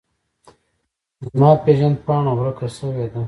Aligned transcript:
زما 1.33 1.51
پیژند 1.65 1.97
پاڼه 2.05 2.31
ورکه 2.39 2.67
سویده 2.77 3.19